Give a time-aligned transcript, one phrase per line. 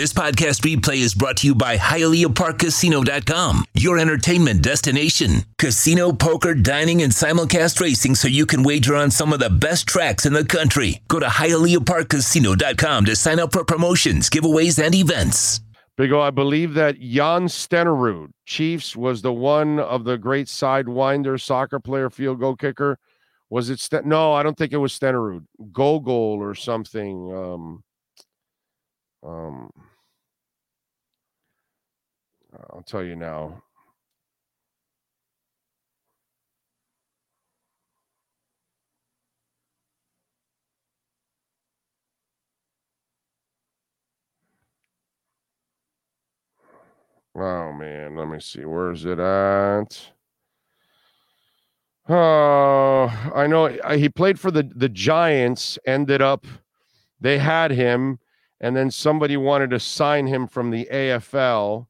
[0.00, 5.44] This podcast replay is brought to you by HialeahParkCasino.com, your entertainment destination.
[5.58, 9.86] Casino, poker, dining, and simulcast racing so you can wager on some of the best
[9.86, 11.02] tracks in the country.
[11.08, 15.60] Go to HialeahParkCasino.com to sign up for promotions, giveaways, and events.
[15.98, 21.38] Big O, I believe that Jan Stenerud, Chiefs, was the one of the great sidewinder
[21.38, 22.98] soccer player, field goal kicker.
[23.50, 24.32] Was it Sten- no?
[24.32, 25.44] I don't think it was Stenerud.
[25.74, 27.30] Gogol or something.
[27.36, 27.84] Um,
[29.22, 29.70] um,
[32.80, 33.62] I'll tell you now.
[47.36, 48.64] Oh man, let me see.
[48.64, 50.12] Where's it at?
[52.08, 55.78] Oh, I know uh, he played for the the Giants.
[55.86, 56.46] Ended up,
[57.20, 58.20] they had him,
[58.58, 61.88] and then somebody wanted to sign him from the AFL,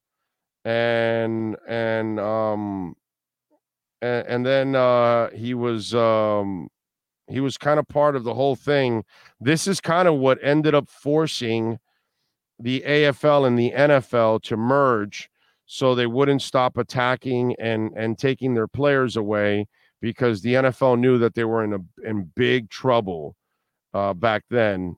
[0.65, 2.95] and and um,
[4.03, 6.69] and, and then uh, he was um,
[7.29, 9.05] he was kind of part of the whole thing.
[9.41, 11.79] This is kind of what ended up forcing
[12.59, 15.30] the AFL and the NFL to merge
[15.67, 19.67] so they wouldn't stop attacking and and taking their players away
[20.01, 23.37] because the NFL knew that they were in a in big trouble
[23.95, 24.97] uh, back then.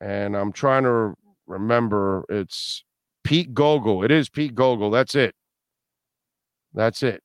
[0.00, 1.14] And I'm trying to
[1.46, 2.84] remember it's
[3.30, 4.02] Pete Gogol.
[4.02, 4.90] It is Pete Gogol.
[4.90, 5.36] That's it.
[6.74, 7.22] That's it.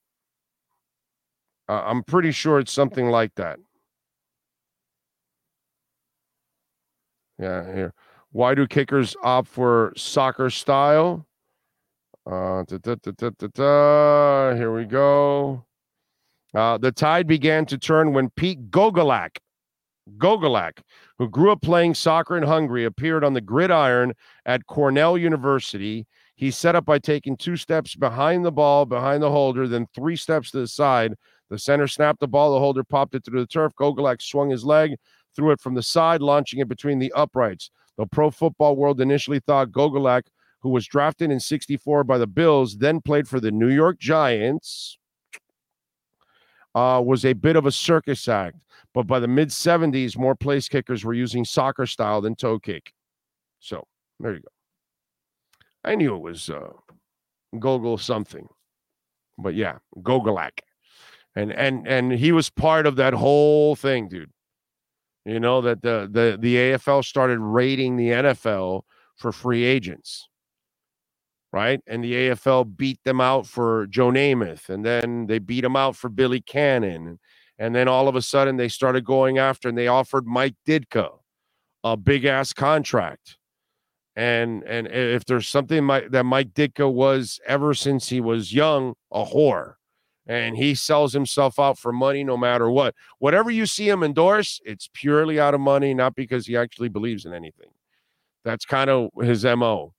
[1.67, 3.57] Uh, I'm pretty sure it's something like that.
[7.39, 7.93] Yeah, here.
[8.33, 11.25] Why do kickers opt for soccer style?
[12.23, 15.65] Uh, da, da, da, Here we go.
[16.53, 19.37] Uh, the tide began to turn when Pete Gogolak,
[20.17, 20.79] Gogolak,
[21.17, 24.13] who grew up playing soccer in Hungary, appeared on the gridiron
[24.45, 26.05] at Cornell University.
[26.35, 30.15] He set up by taking two steps behind the ball, behind the holder, then three
[30.15, 31.13] steps to the side.
[31.49, 33.73] The center snapped the ball, the holder popped it through the turf.
[33.79, 34.95] Gogolak swung his leg,
[35.35, 37.71] threw it from the side, launching it between the uprights.
[37.97, 40.23] The pro football world initially thought Gogolak
[40.65, 44.97] who was drafted in 64 by the Bills, then played for the New York Giants,
[46.75, 48.57] uh, was a bit of a circus act.
[48.93, 52.93] But by the mid 70s, more place kickers were using soccer style than toe kick.
[53.59, 53.87] So
[54.19, 54.49] there you go.
[55.83, 56.71] I knew it was uh,
[57.57, 58.47] Gogol something,
[59.37, 60.59] but yeah, Gogolak,
[61.35, 64.31] and and and he was part of that whole thing, dude.
[65.25, 68.81] You know that the the the AFL started raiding the NFL
[69.15, 70.27] for free agents
[71.55, 71.79] right?
[71.87, 75.95] And the AFL beat them out for Joe Namath, and then they beat them out
[75.95, 77.17] for Billy Cannon.
[77.57, 81.09] And then all of a sudden they started going after and they offered Mike Ditka
[81.85, 83.37] a big ass contract.
[84.17, 89.23] And and if there's something that Mike Ditka was ever since he was young, a
[89.23, 89.75] whore.
[90.27, 92.95] And he sells himself out for money no matter what.
[93.19, 97.23] Whatever you see him endorse, it's purely out of money, not because he actually believes
[97.23, 97.69] in anything.
[98.43, 99.94] That's kind of his MO.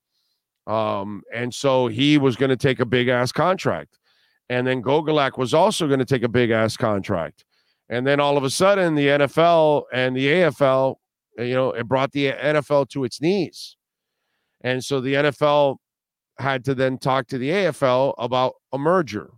[0.67, 3.99] Um, and so he was going to take a big ass contract.
[4.49, 7.45] And then Gogolak was also going to take a big ass contract.
[7.89, 10.97] And then all of a sudden, the NFL and the AFL,
[11.39, 13.77] you know, it brought the NFL to its knees.
[14.63, 15.77] And so the NFL
[16.39, 19.31] had to then talk to the AFL about a merger.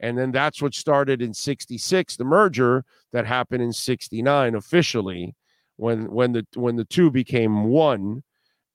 [0.00, 5.34] And then that's what started in 66, the merger that happened in 69 officially
[5.76, 8.22] when when the when the two became one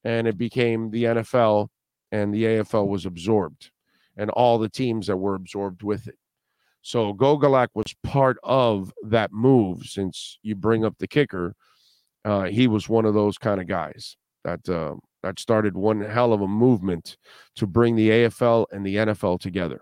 [0.04, 1.68] and it became the NFL
[2.12, 3.70] and the AFL was absorbed
[4.16, 6.16] and all the teams that were absorbed with it.
[6.82, 11.54] So Gogolak was part of that move since you bring up the kicker.
[12.24, 16.32] Uh, he was one of those kind of guys that uh, that started one hell
[16.32, 17.16] of a movement
[17.56, 19.80] to bring the AFL and the NFL together.